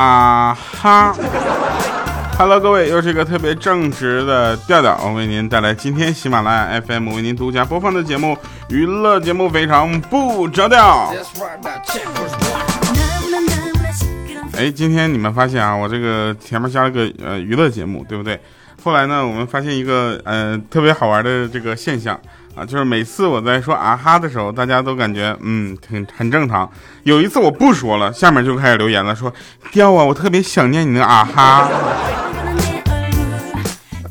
[0.00, 1.14] 啊哈
[2.38, 8.34] ，Hello，各位，又是一个特别正直的调调，我为您带来今天喜马拉雅 FM 为您独家播放的节目，
[8.70, 11.12] 娱乐节目非常不着调。
[14.56, 18.40] 哎，今天你们发现啊，我这个前面加了个呃娱乐节目，对不对？
[18.82, 22.18] 后来呢，我们发现一个呃特别好玩的这个现象
[22.54, 26.68] 啊，就是每次我在说啊哈的时候，大家都感觉嗯很很正常。
[27.04, 29.32] 有一次我不说了，下面就开始留言了，说
[29.72, 31.68] 掉啊，我特别想念你的啊哈。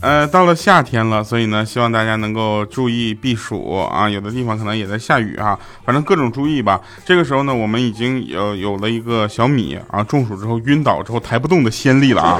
[0.01, 4.09] 呃，到了夏天了，所以呢，希望大家能够注意避暑啊。
[4.09, 6.79] 有的地方可能也在下雨啊，反正各种注意吧。
[7.05, 12.39] 这个时候呢，我们已经有有了一个小米啊，中暑之后晕倒之后抬不动的先例了啊。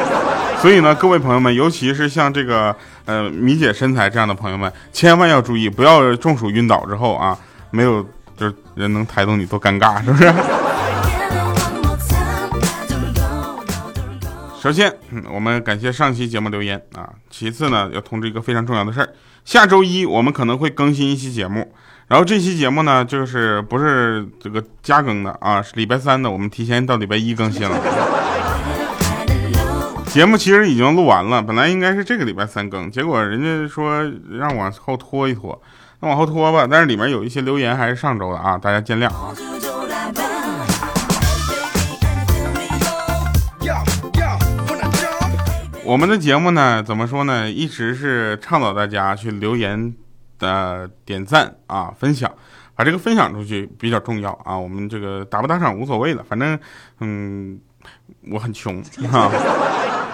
[0.62, 7.38] 所以呢，各位朋友们，尤其是像这个呃米姐身材这样的朋友们，千万要注意，不要中暑晕倒之后啊，
[7.72, 10.32] 没有就是人能抬动你，多尴尬，是不是？
[14.62, 14.94] 首先，
[15.32, 17.08] 我们感谢上期节目留言啊。
[17.30, 19.08] 其次呢，要通知一个非常重要的事儿，
[19.46, 21.72] 下周一我们可能会更新一期节目。
[22.10, 28.39] 然后这期节目呢，就是不是这个加更的啊，是礼拜三的，我们提前到礼拜一更新了。
[30.10, 35.62] 节目其实已经录完了，本来应该是这个礼拜三更，结果人家说让往后拖一拖，
[36.00, 36.68] 那往后拖吧。
[36.70, 39.34] 但是里面有一些留言还是上周的啊，大家见谅啊。
[45.86, 47.50] 我们的节目呢，怎么说呢？
[47.50, 49.94] 一直是倡导大家去留言
[50.40, 52.30] 的点赞啊，分享，
[52.76, 54.58] 把这个分享出去比较重要啊。
[54.58, 56.60] 我们这个打不打赏无所谓了，反正
[57.00, 57.60] 嗯，
[58.32, 59.32] 我很穷啊，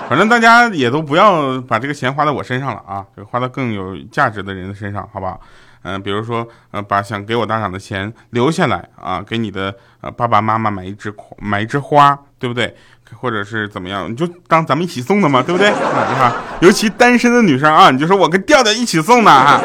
[0.07, 5.39] 反正大家也都不要把这个钱花在我身上了啊，就花到更有价值的人的身上，好不好？
[5.83, 12.75] 嗯，比如说呃，把想给我打赏的钱留下来啊，给你的呃爸爸妈妈买一支买一支花，对不对？
[13.13, 15.69] 或者是怎么样，你就当咱们一起送的嘛，对不对？
[15.69, 19.61] 啊，尤其单身的女生啊，你就说我跟调调一起送的啊。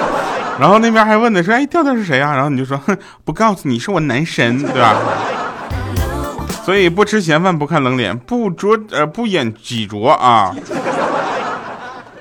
[0.58, 2.34] 然后那边还问的说，哎，调调是谁啊？
[2.34, 4.94] 然后你就说，哼，不告诉你是我男神，对吧？
[6.64, 10.54] 所以不吃闲饭不看冷脸，不着呃不演己着啊。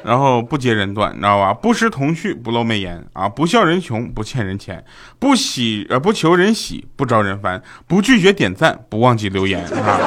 [0.01, 1.53] 然后不揭人段，你知道吧？
[1.53, 4.83] 不识童趣不露媚颜啊，不笑人穷不欠人钱，
[5.19, 9.99] 不喜呃不求人喜不招人烦，不拒绝点赞不忘记留言啊。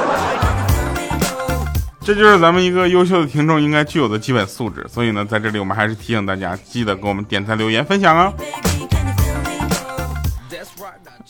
[2.01, 8.33] 这就是咱们一个优秀的听众应该具有的基本素质，所以呢，在这里我们还是提醒大家，记得给我们点赞、留言、分享啊。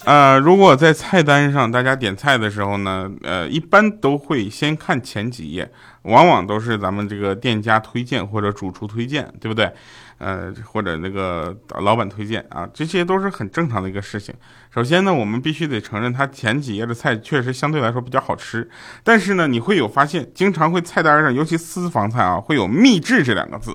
[0.05, 5.71] 呃，如果在菜单上大家点菜的时候呢，呃，一般都会先看前几页，
[6.01, 9.71] 往往都是咱们这个店家推荐或者主厨推荐，对不对？
[10.17, 14.33] 呃，或者那个老板推荐啊，这些都是很正常的一个事情。
[14.73, 18.69] 首先呢，我们必须得承认，它前几页的菜确实相对来说比较好吃。
[19.03, 23.73] 但是呢，你会有发现，经常会菜单上，尤其私房菜啊，会有“秘制”这两个字。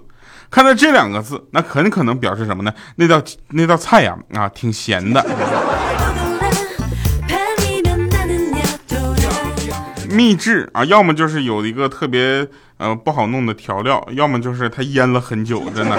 [0.51, 2.73] 看到这两个字，那很可能表示什么呢？
[2.97, 5.23] 那道那道菜呀，啊，挺咸的。
[10.19, 12.45] 秘制啊，要么就是有一个特别
[12.79, 15.97] 呃不好弄的调料，要么就是它腌了很久， 真的。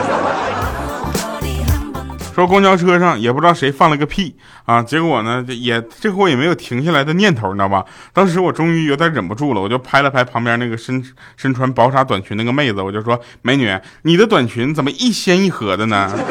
[2.35, 4.35] 说公交车上也不知道谁放了个屁
[4.65, 7.85] 啊，结果呢也这货也没有停下来的念头，你知道吧？
[8.11, 11.01] 当时我终于有点忍不住了，我就拍了拍旁边那个身
[11.37, 16.11] 身穿薄纱短裙那个妹子，我就说：“美女，你的短裙怎么一掀一合的呢？”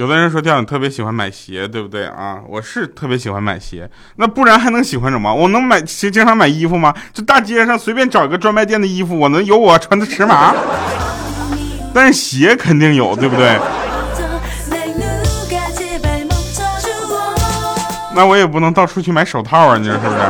[0.00, 2.40] 有的人说调你特别喜欢买鞋，对不对啊？
[2.48, 5.34] 我是特别喜欢买鞋，那不然还能喜欢什么？
[5.34, 6.94] 我能买经常买衣服吗？
[7.12, 10.54] 就大街上随便找一个专卖店的衣服，我能有我穿的尺码？
[11.92, 13.58] 但是鞋肯定有，对不对？
[18.14, 20.20] 那我也不能到处去买手套啊，你说是不是？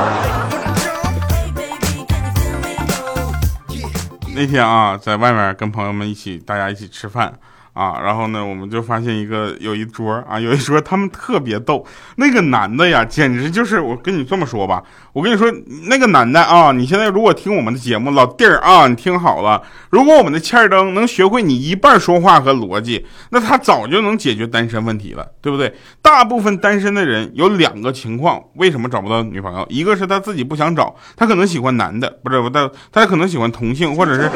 [4.35, 7.33] 那天啊，在外面跟朋友们一起，大家一起吃饭。
[7.73, 11.87] 啊，然后呢，我们就发现一个有一桌啊，有一桌他们特别逗，
[12.17, 14.83] 那个男的呀，简直就是我跟你这么说吧，
[15.13, 15.51] 我跟你说
[15.89, 25.73] 那个男的啊，你现在如果听我们的节目，老弟儿啊，你听好了，如果我们的欠儿灯能学会你一半说话和逻辑，那他早就能解决单身问题了，对不对？
[26.03, 29.65] 大部分单身的人有两个情况，为什么找不到女朋友？
[29.71, 34.31] 一个是他自己不想找，他可能喜欢男的，不是不，他他可能喜欢同性，或者是。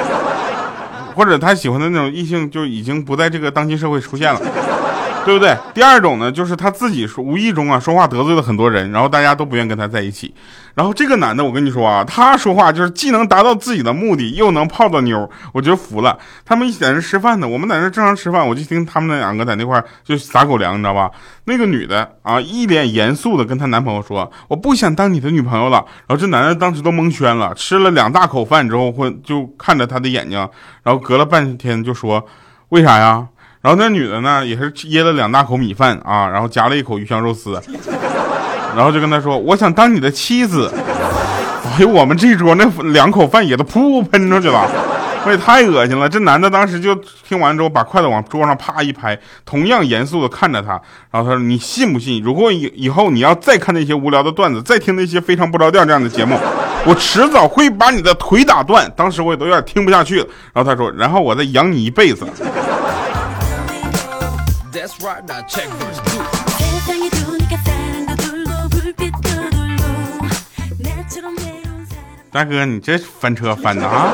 [1.15, 4.41] 或者他喜欢的那种异性就已经不在这个当今社会出现了，
[5.25, 5.57] 对不对？
[5.73, 10.35] 第二种呢，就是他自己说无意中啊说话得罪了很多人，然后大家都不愿跟他在一起。
[10.75, 16.19] 然后这个男的，我跟你说啊，他说话就是既能达到自己的目的，又能泡到妞，我就服了。
[16.45, 21.11] 他们一起在那吃饭呢，我们在那正常吃饭，我就听他们那两个在那块就撒狗粮，你知道吧？
[21.45, 30.39] 那个女的啊，一脸严肃的跟她男朋友说：“我不想当你的女朋友了。”然后这男的当时都蒙圈了，吃了两大口饭之后，会就看着他的眼睛，
[30.83, 32.27] 然后隔了半天就说
[32.71, 33.27] ：“为啥呀？”
[33.65, 37.59] 然后那女的呢，也是噎了两大口米饭啊，然后夹了一口鱼香肉丝。
[38.77, 40.71] 然后就跟他说：“我想当你的妻子。”
[41.65, 44.69] 哎呦，我们这桌那两口饭也都噗喷出去了，
[45.25, 46.07] 我也太恶心了。
[46.07, 46.95] 这男的当时就
[47.27, 50.73] 听完之后，把筷子往桌上啪一拍，同样严肃的看着他，
[51.11, 52.23] 然后他说：“你信不信？
[52.23, 56.39] 如果以以后你要再看那些无聊的段子，再听那些非常不着调这样的节目，
[56.85, 60.27] 我迟早会把你的腿打断。”当时我也都有点听不下去了。
[60.53, 62.27] 然后他说：“然后我再养你一辈子。”
[72.31, 74.13] 大哥，你这翻车翻的啊！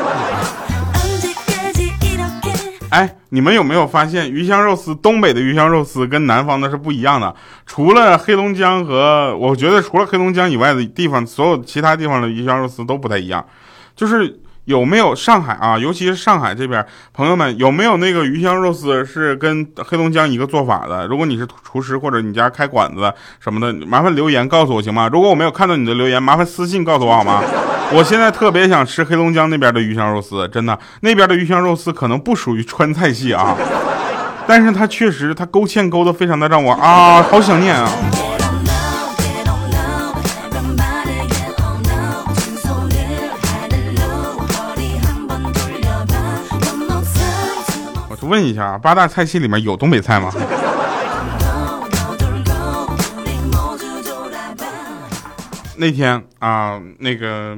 [2.91, 7.35] 哎，你们有没有发现鱼香肉丝，东北的鱼香肉丝跟南方的是不一样的？
[7.67, 13.47] 除了黑龙江和我觉得除了黑龙江以外的地方，所有其他地方的鱼香肉丝都不太一样，
[13.95, 14.41] 就是。
[14.65, 15.79] 有没有上海啊？
[15.79, 21.07] 尤其是上海这边，朋友们有没有那个鱼香肉丝是跟黑龙江一个做法的？
[21.09, 25.09] 如果你是厨师或者你家开馆子什么的，麻烦留言告诉我行吗？
[25.13, 27.43] 如果我没有看到你的留言，麻烦私信告诉我好吗？
[27.93, 33.57] 我现在特别想吃黑龙江那边的鱼香肉丝，真的，那边的鱼香肉丝可能不属于川菜系啊，
[34.47, 37.91] 但是它确实它勾芡勾的非常的让我啊，好想念啊。
[48.23, 50.31] 问一下，八大菜系里面有东北菜吗？
[55.77, 57.57] 那天啊，那个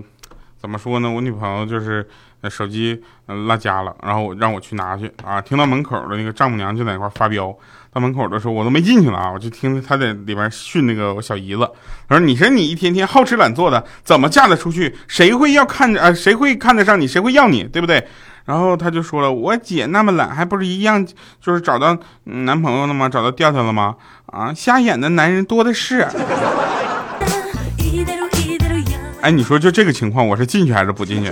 [0.60, 1.10] 怎么说呢？
[1.10, 2.08] 我女朋友就是
[2.48, 5.40] 手机落家了，然后让我去拿去啊。
[5.40, 7.52] 听到门口的那个丈母娘就在那块发飙，
[7.92, 11.68] 到门口的时候我都没进去了啊，我就听她在里边训那个我小姨子，
[12.08, 14.96] 她说：“你说你一天天好吃懒做的，怎么嫁得出去？
[15.08, 16.12] 谁会要看着啊？
[16.12, 17.08] 谁会看得上你？
[17.08, 17.64] 谁会要你？
[17.64, 18.06] 对不对？”
[18.44, 21.06] 然后他就说了：“我姐那么懒，还不是一样，
[21.40, 23.08] 就是找到男朋友了吗？
[23.08, 23.94] 找到调调了吗？
[24.26, 26.06] 啊，瞎眼的男人多的是。”
[29.22, 31.30] 哎，你说就这个情况，我是进去还是不进去？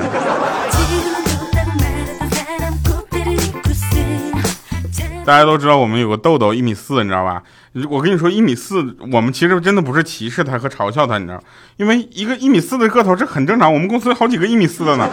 [5.25, 7.43] 大家都知道我们有个豆豆一米四，你知道吧？
[7.89, 11.41] 我跟你说一米四，我们其实真的不是歧视他和嘲笑他，你知道？
[11.77, 15.09] 因为一个一米四的个头这很正常，我们公司好几个一米四的呢，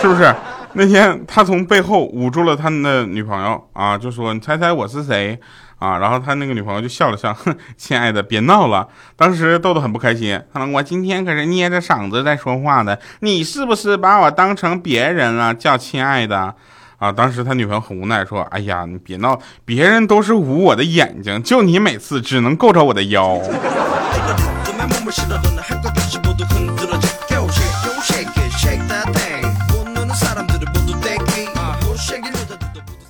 [0.00, 0.34] 是不是？
[0.78, 5.40] 那天他从背后捂住了他的女朋友啊，就说：“你猜猜我是谁
[5.78, 8.86] 啊？”然后他那个女朋友就笑了笑，哼，亲爱的，别闹了。
[9.16, 15.54] 当时豆豆很不开心，他说：“我今天可是捏着嗓子在说话的，你是不是把我当成别人了？
[15.54, 16.54] 叫亲爱的
[16.98, 23.40] 啊？”当时他女朋友很无奈说：“哎呀，你别闹，别人都是捂我的眼睛，就你每次只能够着我的腰。”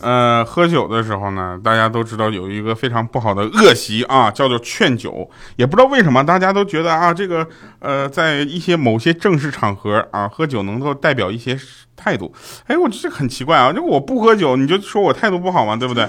[0.06, 5.28] 呃，喝酒的时候呢，大家都知道有一个非常不好的恶习啊，叫做劝酒。
[5.56, 7.44] 也不知道为什么，大家都觉得啊，这个
[7.80, 11.58] 呃，在一些某些正式场合啊，喝酒能够代表一些
[11.96, 12.32] 态度。
[12.68, 15.74] 哎，我这很奇怪啊，就我不喝酒，你就说我态度不好吗？
[15.74, 16.06] 对不对？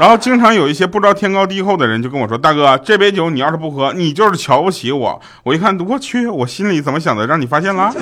[0.00, 7.94] 然后经常有一些不知道天高地厚的人就跟我说：“大哥，这杯酒你要是不喝，你就是瞧不起我。”我一看，我去，我心里怎么想的，让你发现了？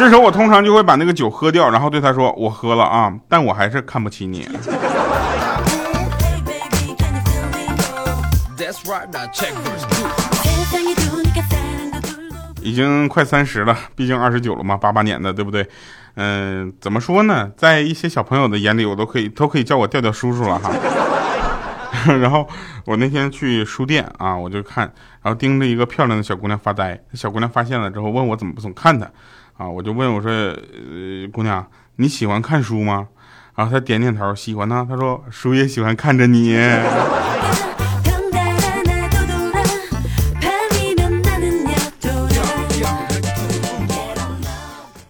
[0.00, 4.48] 这时候我通常就会把那个酒喝掉，然后对他说：“我喝了啊，但我还是看不起你。”
[12.62, 15.68] 已经快三十了，毕竟二十九了嘛，八八年的，对不对？
[16.14, 17.52] 嗯，怎么说呢？
[17.54, 20.72] 在一些小朋友的眼里，我都可以都可以叫我调调叔叔了哈。
[22.16, 22.48] 然后
[22.86, 24.90] 我那天去书店啊，我就看，
[25.20, 26.98] 然后盯着一个漂亮的小姑娘发呆。
[27.12, 29.06] 小姑娘发现了之后，问我怎么不总看她
[29.60, 29.68] 啊？
[29.68, 33.08] 我就问我说：“呃，姑娘，你喜欢看书吗？”
[33.54, 34.86] 然后她点点头，喜欢呢。
[34.88, 36.54] 她说：“书也喜欢看着你。”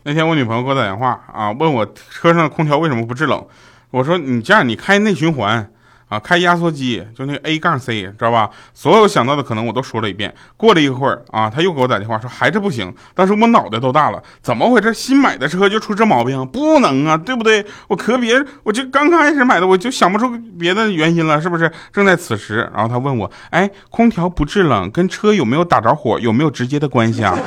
[0.03, 3.47] 那天我女朋友给我打电话啊，问我车上空调为什么不制冷。
[3.93, 5.71] 我说你这样，你开内循环
[6.11, 8.51] 啊，开压缩机，就那个 A 杠 C，知道吧？
[8.75, 10.35] 所有想到的可能我都说了一遍。
[10.57, 12.93] 过了一会儿啊，他又给我打电话说还是不行。
[13.15, 14.93] 当时我脑袋都大了，怎么回事？
[14.93, 16.45] 新买的车就出这毛病？
[16.49, 17.65] 不能啊，对不对？
[17.87, 21.71] 我可别，我就刚开始买的，我就想不出别的原因了，是不是？
[21.93, 27.39] 正在此时，然后他问我，哎，空调不制冷跟车有没有打着火，有没有直接的关系啊？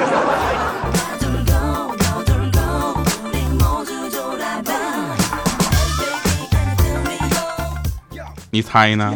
[8.53, 9.11] 你猜呢？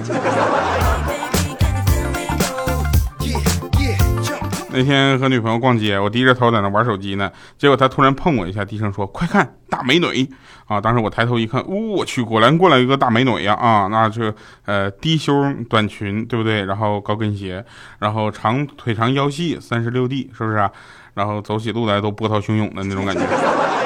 [4.71, 10.27] 那天和女朋友逛街，我低着头在那玩手机呢，结果她突然碰我一下，低声说：“快看，大美女！”
[10.65, 13.53] 啊，当时我抬头一看，我去，果然过来一个大美女呀！
[13.53, 14.33] 啊，那就
[14.65, 16.65] 呃低胸短裙，对不对？
[16.65, 17.63] 然后高跟鞋，
[17.99, 20.67] 然后长腿长腰细，三十六 D，是不是？
[21.13, 23.21] 然后走起路来都波涛汹涌的那种感觉。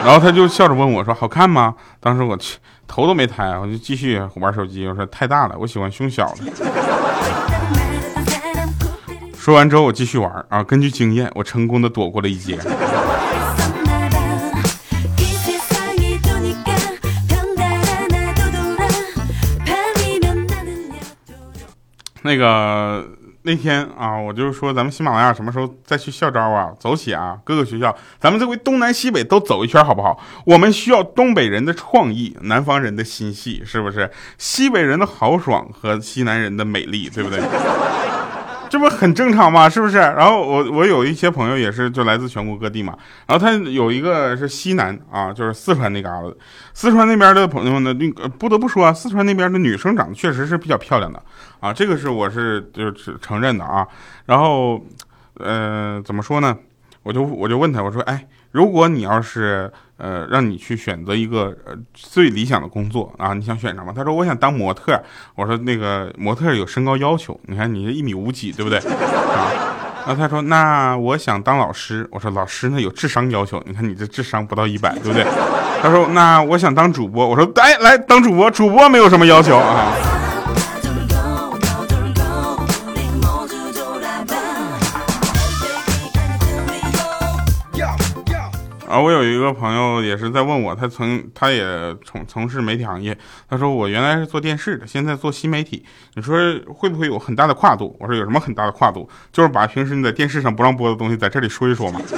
[0.03, 2.57] 然后他就笑着问我说：“好看吗？”当时我去。
[2.87, 4.85] 头都没抬，我就继续玩手机。
[4.85, 6.43] 我说太大了，我喜欢胸小的。
[9.37, 10.61] 说完之后，我继续玩啊。
[10.61, 12.59] 根据经验，我成功的躲过了一劫。
[22.21, 23.20] 那个。
[23.43, 26.71] 那天啊，我就是说咱们喜马拉雅什么时候再去校招啊？
[26.79, 30.19] 走起啊，各个学校，咱们这回东南西北都走一圈好不好？
[30.45, 34.11] 我们需要东北人的创意，南方人的心细，是不是？
[34.37, 37.39] 西北人的豪爽和西南人的美丽，对不对？
[38.71, 39.67] 这不很正常吗？
[39.67, 39.97] 是不是？
[39.97, 42.97] 然后我我有一些朋友也是，就来自全国各地嘛。
[43.27, 46.37] 然后他有一个是西南啊，就是四川那嘎子。
[46.73, 51.21] 四川那边的朋友们呢，那个不得不说啊，四川那边的女生长得确实是比较漂亮的
[51.59, 53.85] 啊，这个是我是就是承认的啊。
[54.25, 54.81] 然后，
[55.33, 56.57] 呃，怎么说呢？
[57.03, 59.69] 我就我就问他，我说，哎，如果你要是。
[60.01, 63.93] 呃，让你去选择一个呃最理想的工作啊，你想选什么？
[63.95, 64.99] 他说我想当模特。
[65.35, 68.79] 我说那个模特有身高要求，你看你是一米五几，对不对？
[68.89, 69.53] 啊，
[70.07, 72.07] 然后他说那我想当老师。
[72.11, 75.23] 我说老师呢有智商要求，你看你这智商不到一百，对不对？
[75.83, 77.27] 他说那我想当主播。
[77.27, 79.93] 我说哎来当主播，主播没有什么要求啊。
[88.91, 91.65] 啊，我有一个朋友也是在问我，他曾他也
[92.03, 93.17] 从从事媒体行业，
[93.49, 97.95] 他说我原来是做电视的，现在做新媒体，你说会不会有很大的跨度？
[98.01, 99.07] 我说有什么很大的跨度？
[99.31, 102.01] 就是把平时你在电视上不让播的东西在这里说一说嘛。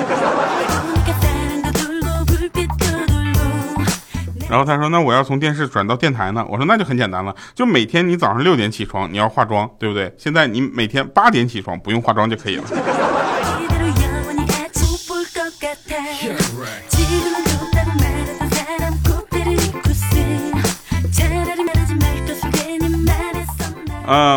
[4.50, 6.44] 然后他说那我要从电视转到电台呢？
[6.50, 10.12] 我说那就很简单了，就每天你早上六点起床，你要化妆，对不对？
[10.18, 12.64] 现在你每天八点起床，不用化妆就可以了。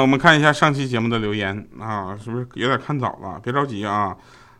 [0.07, 3.41] 我们看一下上期节目的留言啊，是不是有点看早了？
[3.43, 4.15] 别着急啊，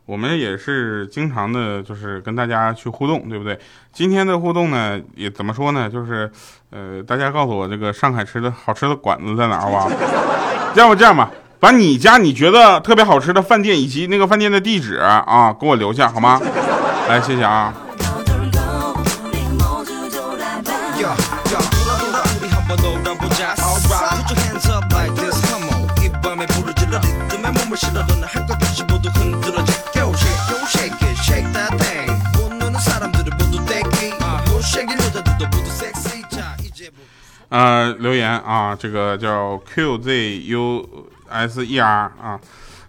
[0.05, 3.57] 我们也是经常的，就是跟大家去互动，对不对？
[3.93, 5.89] 今天的互动呢，也怎么说呢？
[5.89, 6.29] 就是，
[6.69, 9.89] 呃，大家告诉我这个上海吃的好吃的馆子在哪儿吧？
[10.75, 16.41] 要不这样吧，把你家你觉得特别好吃的饭店以及那个饭店的地址啊，给我留下好吗？
[17.07, 17.73] 来，谢谢啊。
[37.57, 42.39] 呃，留言啊，这个叫 QZUSER 啊。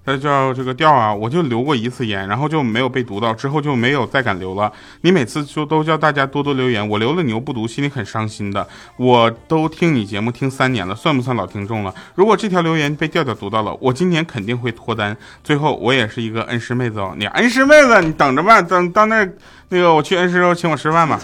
[0.05, 4.71] 他叫这个调啊，我就留过一次言，然后就没有被读到，之后就没有再敢留了。
[5.01, 8.69] 你每次就都叫大家多多留言，我留了你又不读，心里很伤心的。
[8.97, 11.95] 我都听你节目听三年了，算不算老听众了？
[12.15, 15.17] 如果这条留言被调调读到了，我今年肯定会脱单。
[15.43, 19.27] 最后我也是一个恩师妹子哦，你恩师妹子，你等着吧，等到那
[19.71, 21.19] 那个我去恩师时候请我吃饭吧。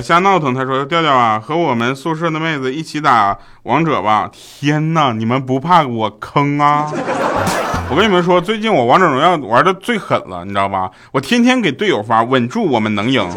[0.00, 0.54] 瞎闹腾。
[0.54, 6.90] 他说：“调调啊，和我们宿舍的妹子一起打王者吧。”天哪，你们不怕我坑啊？
[7.90, 10.90] 我跟你们说，最近我王者荣耀玩的最狠了，你知道吧？
[11.12, 13.28] 我天天给队友发，稳住，我们能赢。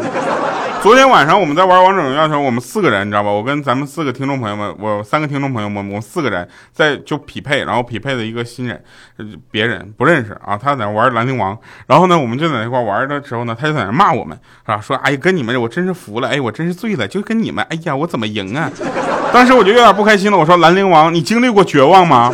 [0.84, 3.30] 昨天晚上我们在玩王者荣耀的时候，我们四个人，你知道吧？
[3.30, 8.84] 我跟咱们四个听众朋友们，我三个听众朋友们，我们四个人在就匹配，然后匹配的一个新人，
[9.50, 14.78] 别人不认识啊，他在那玩兰陵王，然后呢，我们就在那块玩的时候呢，他就在那骂我们，是吧？
[14.78, 18.70] 说哎，跟你们我真是服了，哎，我真是醉了，就跟你们，哎呀，我怎么赢啊？
[19.32, 22.30] 当时我就有点不开心了，我说兰陵王，你经历过绝望吗？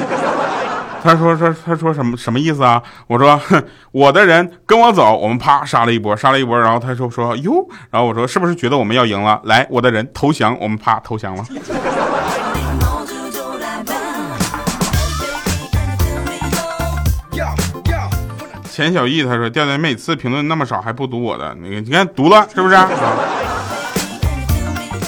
[1.02, 2.82] 他说说他说什么什么意思啊？
[3.06, 9.40] 我说哼，我的人跟我走，我们啪杀了一波，杀了一波，然后他说说哟，然后我说是不是觉得我们要赢了？
[9.44, 11.44] 来，我的人投降，我们啪投降了。
[18.70, 22.76] 钱小艺他说调调每次评论那么少还不读我的那个，你看读了是不是？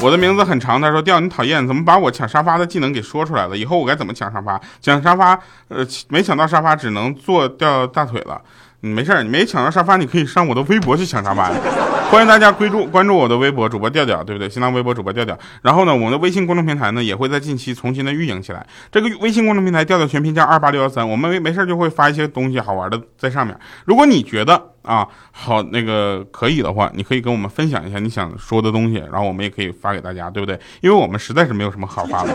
[0.02, 3.56] 我的名字很长，他说调你讨厌，怎么把我抢沙发的技能给说出来了？
[3.56, 4.60] 以后我该怎么抢沙发？
[4.80, 8.42] 抢沙发，呃，没抢到沙发，只能坐掉大腿了。
[8.84, 11.50] 嗯，没事儿你没抢到沙发，你可以上我的微博去抢沙发。
[12.10, 14.48] 欢迎大家关注关注我的微博主播调调，对不对？
[14.48, 15.38] 新浪微博主播调调。
[15.62, 18.66] 然后呢，我们的微信公众平台呢也会在近期重新的运营起来。
[18.90, 23.56] 这个微信公众平台调调全拼加二八六幺三，我们没没事就会发一些东西好玩的在上面。
[23.86, 30.58] 如果你觉得啊好那个可以的话，你可以跟我们分享一下你想说的东西，然后我们也可以发给大家，对不对？
[30.80, 32.34] 因为我们实在是没有什么好发的。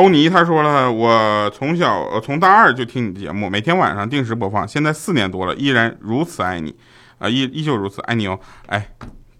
[0.00, 6.74] 欧尼他说了，我从小从大二就听你的节目，每天晚上定时播放，现在四年多了，依然如此爱你，
[7.18, 8.88] 啊依依旧如此爱你哦，哎，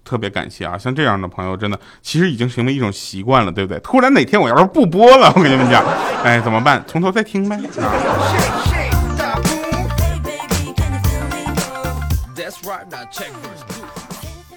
[0.04, 3.80] 特别感谢啊，像这样的朋友真的其实已经成为一种习惯了，对不对？
[3.80, 5.82] 突然哪天我要是不播了，我跟你们讲，
[6.22, 6.84] 哎怎么办？
[6.86, 7.58] 从头再听呗。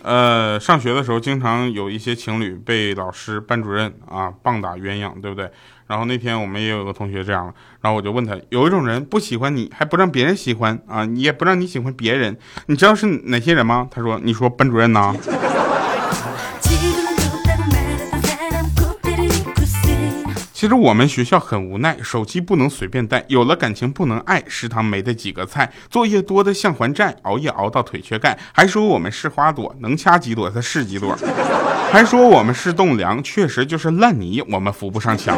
[0.01, 5.49] 呃，上学的时候经常有一些情侣被老师、班主任啊棒打鸳鸯，对不对？
[5.93, 12.35] 然后那天我们也有个同学这样，然后我就问他，有一种人不喜欢你还不让别人喜欢啊，你也不让你喜欢别人，
[12.65, 13.87] 你知道是哪些人吗？
[13.91, 15.15] 他说，你说班主任呐。
[20.63, 31.17] 其实我们学校很无奈，手机不能随便带，有了感情不能爱，食堂没的几个菜，作业多的像还债，熬夜熬到腿缺钙，还说我们是花朵，能掐几朵它是几朵，
[31.91, 35.37] 还说我们是栋梁，确实就是烂泥，我们扶不上墙。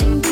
[0.00, 0.29] Listen.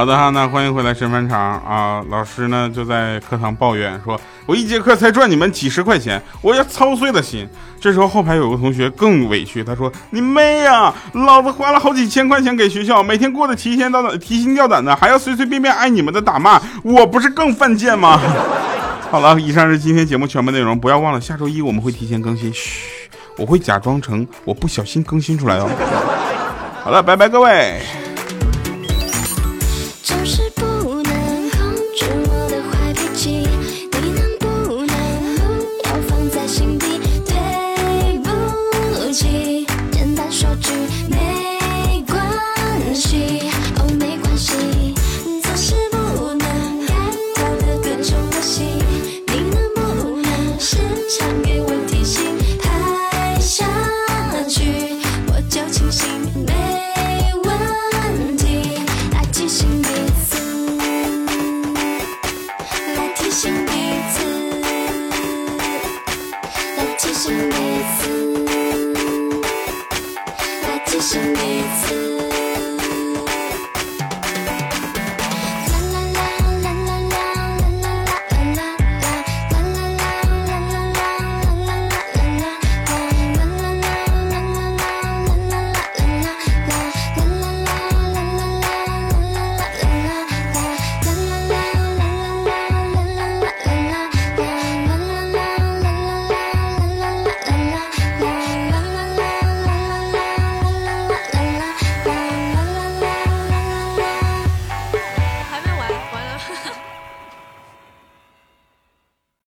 [0.00, 2.02] 好的哈，那欢迎回来神返场啊！
[2.08, 7.46] 老师呢就在课堂抱怨说：“我一节课才赚你们几十块钱，我要操碎了心。”
[7.78, 10.90] 这时候后排有个同学更委屈，他说：“你妹呀！
[11.12, 18.18] 老子花了好几千块钱给学校，每天过得提心吊胆、提心吊胆的，还要随随便便挨你们的打骂，我不是更犯贱吗？”
[19.12, 22.50] 好了，以上是今天节目全部内容，不要忘了下周一我们会提前更新。
[22.54, 22.88] 嘘，
[23.36, 25.68] 我会假装成我不小心更新出来哦。
[26.82, 27.82] 好了，拜拜各位。